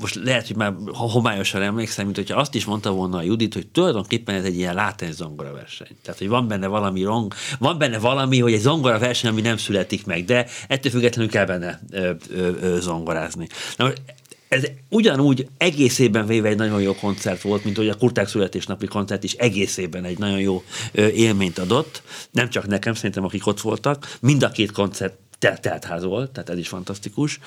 [0.00, 3.66] most lehet, hogy már homályosan emlékszem, mint hogyha azt is mondta volna a Judit, hogy
[3.66, 5.96] tulajdonképpen ez egy ilyen látens zongora verseny.
[6.02, 9.56] Tehát, hogy van benne valami rong, van benne valami, hogy egy zongora verseny, ami nem
[9.56, 13.46] születik meg, de ettől függetlenül kell benne ö, ö, ö, zongorázni.
[13.76, 14.02] Na, most
[14.48, 19.24] ez ugyanúgy egészében véve egy nagyon jó koncert volt, mint hogy a Kurták születésnapi koncert
[19.24, 20.62] is egészében egy nagyon jó
[21.14, 22.02] élményt adott.
[22.30, 24.16] Nem csak nekem, szerintem akik ott voltak.
[24.20, 27.38] Mind a két koncert telt ház volt, tehát ez is fantasztikus,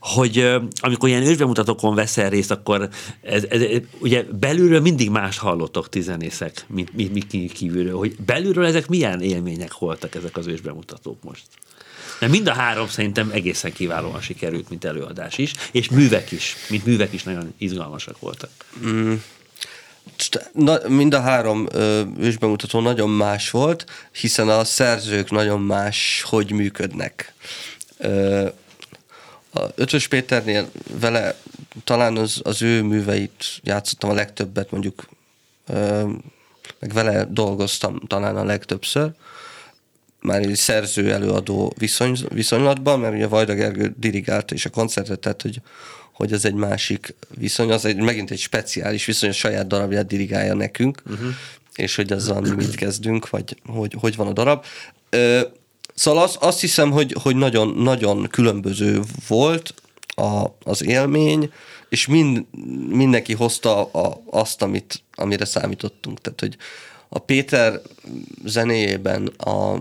[0.00, 2.88] hogy amikor ilyen ősbemutatókon veszel részt, akkor
[3.22, 3.62] ez, ez,
[3.98, 9.78] ugye belülről mindig más hallottok tizenészek, mint, mint, mint kívülről, hogy belülről ezek milyen élmények
[9.78, 11.42] voltak ezek az ősbemutatók most?
[12.20, 16.86] Mert mind a három szerintem egészen kiválóan sikerült, mint előadás is, és művek is, mint
[16.86, 18.50] művek is nagyon izgalmasak voltak.
[18.86, 19.14] Mm.
[20.52, 26.52] Na, mind a három ö, ősbemutató nagyon más volt, hiszen a szerzők nagyon más, hogy
[26.52, 27.34] működnek.
[27.98, 28.48] Ö,
[29.52, 30.70] a Ötös Péternél
[31.00, 31.36] vele
[31.84, 35.08] talán az, az ő műveit játszottam a legtöbbet, mondjuk
[35.66, 36.08] ö,
[36.78, 39.10] meg vele dolgoztam talán a legtöbbször,
[40.20, 45.42] már egy szerző előadó viszony, viszonylatban, mert ugye Vajda Gergő dirigálta is a koncertet, tehát
[45.42, 45.60] hogy
[46.12, 50.54] hogy az egy másik viszony, az egy, megint egy speciális viszony, a saját darabját dirigálja
[50.54, 51.28] nekünk, uh-huh.
[51.74, 54.64] és hogy azzal mi mit kezdünk, vagy hogy, hogy van a darab.
[55.10, 55.40] Ö,
[55.94, 59.74] szóval az, azt hiszem, hogy, hogy nagyon, nagyon különböző volt
[60.06, 61.52] a, az élmény,
[61.88, 62.44] és mind,
[62.88, 66.20] mindenki hozta a, azt, amit, amire számítottunk.
[66.20, 66.56] Tehát, hogy
[67.08, 67.80] a Péter
[68.44, 69.80] zenéjében a,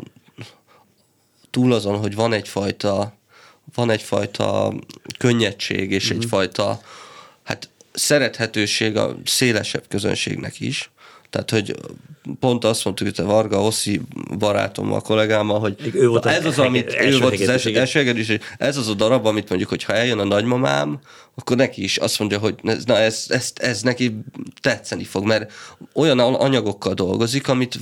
[1.49, 3.17] túl azon, hogy van egyfajta
[3.73, 4.73] van egyfajta
[5.17, 6.21] könnyedség és mm-hmm.
[6.21, 6.81] egyfajta
[7.43, 10.91] hát szerethetőség a szélesebb közönségnek is.
[11.29, 11.75] Tehát, hogy
[12.39, 14.01] pont azt mondtuk hogy a Varga Oszi
[14.37, 18.87] barátommal, a kollégámmal, hogy ő volt ez az, amit ő volt az első, ez az
[18.87, 20.99] a darab, amit mondjuk, hogy ha eljön a nagymamám,
[21.35, 22.55] akkor neki is azt mondja, hogy
[22.85, 24.19] na ez, ez, ez neki
[24.61, 25.51] tetszeni fog, mert
[25.93, 27.79] olyan anyagokkal dolgozik, amit,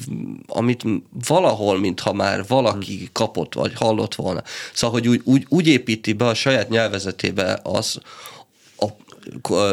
[0.48, 0.84] amit
[1.28, 4.44] valahol, mintha már valaki kapott, vagy hallott volna.
[4.74, 8.00] Szóval, hogy úgy, úgy, úgy építi be a saját nyelvezetébe az,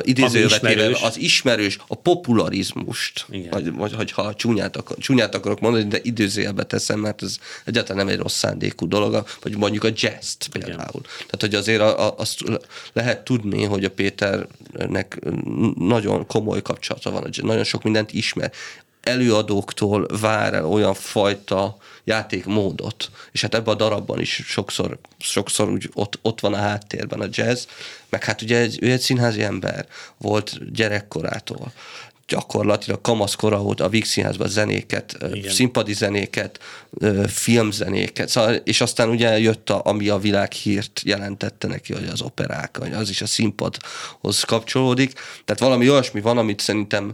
[0.02, 3.50] idézővetével az ismerős, a popularizmust, Igen.
[3.50, 8.04] vagy, vagy, vagy ha csúnyát, akar, csúnyát akarok mondani, de időzőjelbe teszem, mert ez egyáltalán
[8.04, 11.00] nem egy rossz szándékú dolog, vagy mondjuk a jazz például.
[11.02, 11.10] Igen.
[11.16, 12.42] Tehát, hogy azért a, a, azt
[12.92, 15.18] lehet tudni, hogy a Péternek
[15.78, 18.52] nagyon komoly kapcsolata van, nagyon sok mindent ismer
[19.04, 25.90] előadóktól vár el olyan fajta játékmódot, és hát ebben a darabban is sokszor, sokszor úgy
[25.94, 27.64] ott, ott van a háttérben a jazz,
[28.08, 29.86] meg hát ugye egy, ő egy színházi ember
[30.18, 31.72] volt gyerekkorától,
[32.26, 35.52] gyakorlatilag kamaszkora óta a Víg Színházban zenéket, Igen.
[35.52, 36.60] színpadi zenéket,
[37.26, 42.80] filmzenéket, szóval, és aztán ugye jött, a, ami a világhírt jelentette neki, hogy az operák,
[42.92, 45.12] az is a színpadhoz kapcsolódik.
[45.44, 47.12] Tehát valami olyasmi van, amit szerintem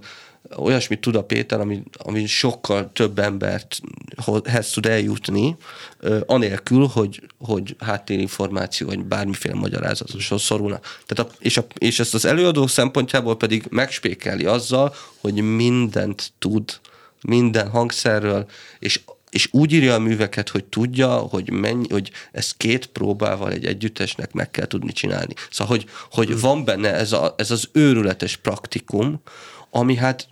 [0.56, 3.80] olyasmit tud a Péter, ami, ami sokkal több embert
[4.44, 5.56] hez tud eljutni,
[6.26, 10.80] anélkül, hogy, hogy háttérinformáció, vagy bármiféle magyarázatoshoz szorulna.
[11.06, 16.80] Tehát a, és, a, és ezt az előadó szempontjából pedig megspékeli azzal, hogy mindent tud,
[17.22, 18.46] minden hangszerről,
[18.78, 23.64] és és úgy írja a műveket, hogy tudja, hogy, mennyi, hogy ezt két próbával egy
[23.64, 25.34] együttesnek meg kell tudni csinálni.
[25.50, 29.20] Szóval, hogy, hogy van benne ez, a, ez az őrületes praktikum,
[29.70, 30.28] ami hát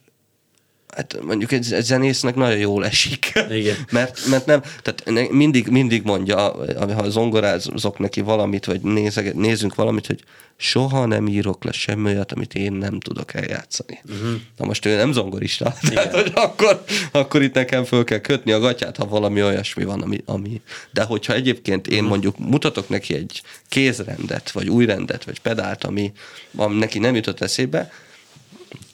[0.97, 3.33] hát mondjuk egy, egy zenésznek nagyon jól esik.
[3.51, 3.77] Igen.
[3.91, 6.55] mert, mert nem, tehát mindig, mindig mondja,
[6.95, 10.25] ha zongorázok neki valamit, vagy nézeg, nézzünk valamit, hogy
[10.61, 14.01] soha nem írok le semmi olyat, amit én nem tudok eljátszani.
[14.09, 14.41] Uh-huh.
[14.57, 15.95] Na most ő nem zongorista, Igen.
[15.95, 20.03] tehát hogy akkor, akkor itt nekem föl kell kötni a gatyát, ha valami olyasmi van,
[20.03, 20.61] ami, ami...
[20.91, 22.09] de hogyha egyébként én uh-huh.
[22.09, 26.13] mondjuk mutatok neki egy kézrendet, vagy új rendet, vagy pedált, ami,
[26.57, 27.91] ami neki nem jutott eszébe,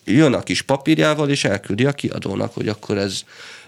[0.05, 3.23] jön a kis papírjával, és elküldi a kiadónak, hogy akkor ez,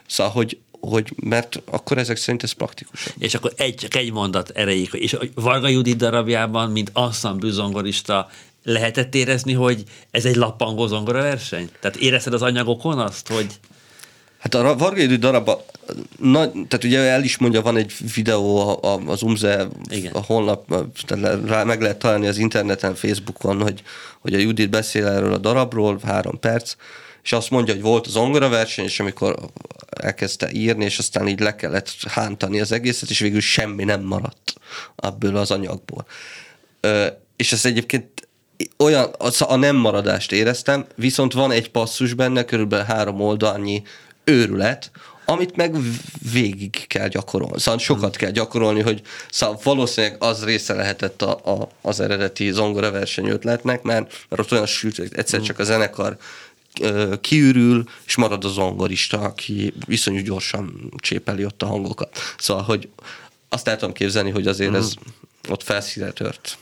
[0.07, 3.14] szóval, hogy, hogy mert akkor ezek szerint ez praktikus.
[3.18, 8.28] És akkor egy, csak egy mondat erejéig, és Varga Judit darabjában, mint ensemble zongorista,
[8.64, 11.70] lehetett érezni, hogy ez egy lappangó zongora verseny?
[11.80, 13.47] Tehát érezted az anyagokon azt, hogy...
[14.39, 15.59] Hát a Varga Judit darabban
[16.18, 20.12] na, tehát ugye el is mondja, van egy videó az UMZE Igen.
[20.12, 20.74] a honlap,
[21.07, 23.82] tehát rá meg lehet találni az interneten, Facebookon, hogy,
[24.20, 26.74] hogy a Judit beszél erről a darabról, három perc,
[27.22, 29.37] és azt mondja, hogy volt az zongora verseny, és amikor
[30.01, 34.55] elkezdte írni, és aztán így le kellett hántani az egészet, és végül semmi nem maradt
[34.97, 36.07] ebből az anyagból.
[37.37, 38.28] és ezt egyébként
[38.76, 43.82] olyan, a nem maradást éreztem, viszont van egy passzus benne, körülbelül három oldalnyi
[44.31, 44.91] őrület,
[45.24, 45.77] amit meg
[46.33, 47.61] végig kell gyakorolni.
[47.61, 52.91] Szóval sokat kell gyakorolni, hogy szóval valószínűleg az része lehetett a, a, az eredeti zongora
[52.91, 56.16] verseny ötletnek, mert, mert ott olyan sült, hogy egyszer csak a zenekar
[57.20, 62.18] kiürül, és marad a zongorista, aki viszonyú gyorsan csépeli ott a hangokat.
[62.39, 62.89] Szóval, hogy
[63.49, 65.53] azt el tudom képzelni, hogy azért ez mm.
[65.53, 66.59] ott felszíre tört.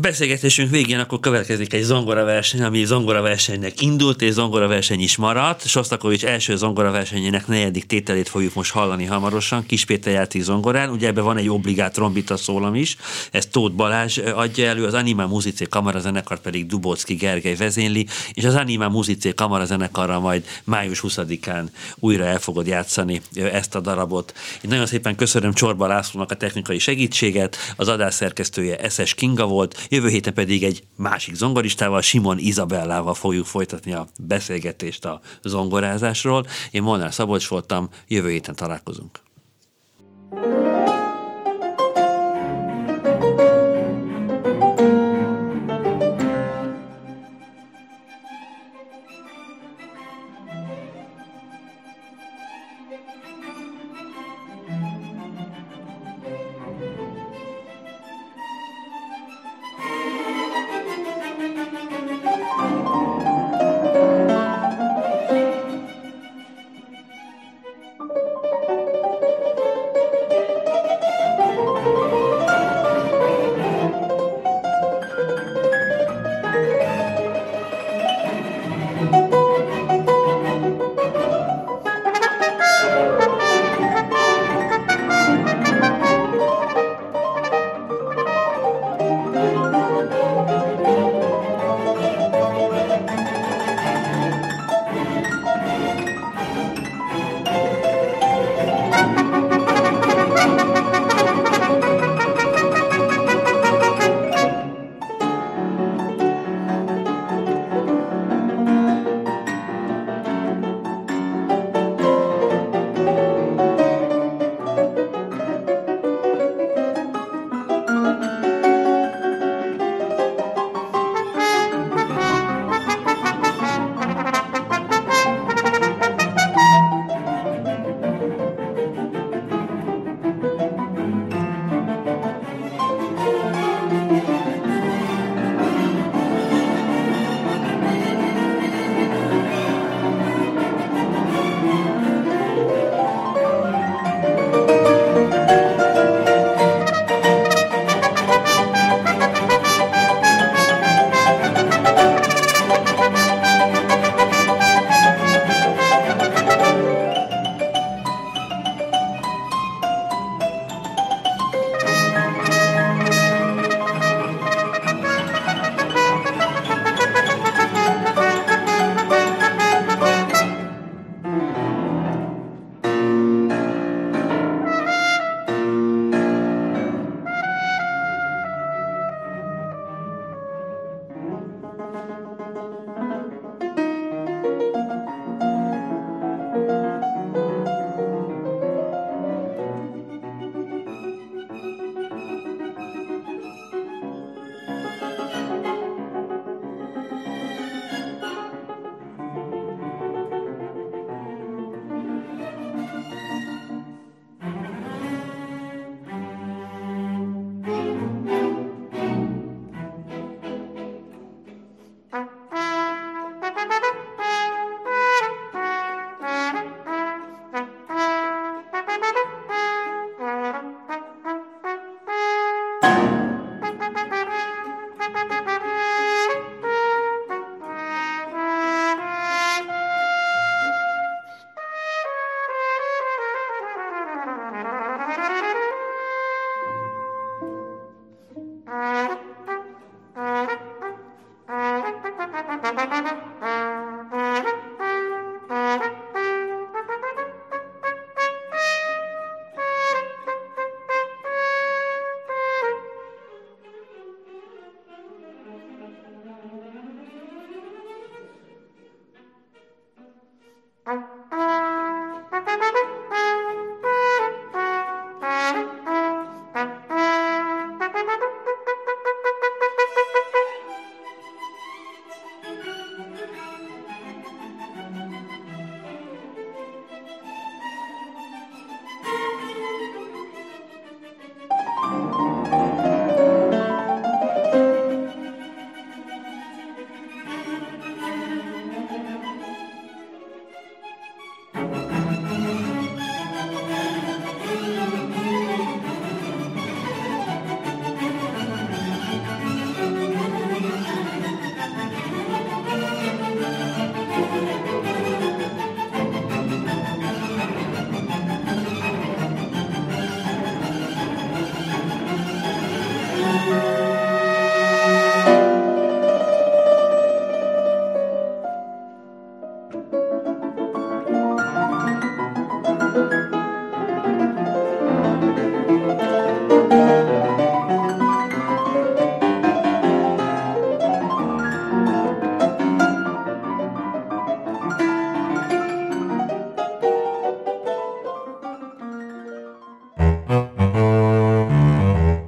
[0.00, 5.66] Beszélgetésünk végén akkor következik egy zongoraverseny, ami zongoraversenynek indult, és zongoraverseny is maradt.
[5.66, 10.90] Sostakovics első zongoraversenyének negyedik tételét fogjuk most hallani hamarosan, Kis Péter játék zongorán.
[10.90, 12.96] Ugye ebben van egy obligát trombita szólam is,
[13.30, 18.44] ezt Tóth Balázs adja elő, az Anima Muzicé Kamara zenekar pedig Dubocki Gergely vezényli, és
[18.44, 21.64] az Anima Muzicé Kamara zenekarra majd május 20-án
[21.96, 24.34] újra el fogod játszani ezt a darabot.
[24.62, 29.86] Én nagyon szépen köszönöm Csorba Lászlónak a technikai segítséget, az adás szerkesztője SS Kinga volt,
[29.88, 36.46] Jövő héten pedig egy másik zongoristával, Simon Izabellával fogjuk folytatni a beszélgetést a zongorázásról.
[36.70, 39.20] Én Molnár Szabolcs voltam, jövő héten találkozunk.